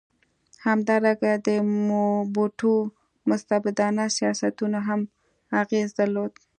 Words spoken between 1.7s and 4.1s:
موبوټو مستبدانه